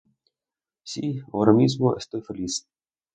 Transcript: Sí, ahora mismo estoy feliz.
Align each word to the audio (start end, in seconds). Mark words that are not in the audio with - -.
Sí, 0.83 1.19
ahora 1.31 1.53
mismo 1.53 1.95
estoy 1.95 2.21
feliz. 2.21 2.67